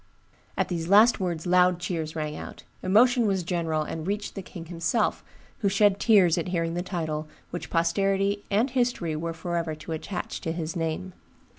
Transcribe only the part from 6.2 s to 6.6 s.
at